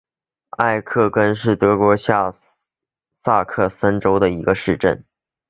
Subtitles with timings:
[0.49, 2.33] 艾克林根是德国下
[3.23, 5.05] 萨克森州的一个市镇。